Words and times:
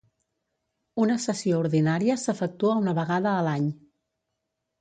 Una 1.03 1.17
sessió 1.25 1.59
ordinària 1.65 2.17
s'efectua 2.23 2.79
una 2.85 2.97
vegada 3.03 3.35
a 3.37 3.47
l'any. 3.49 3.69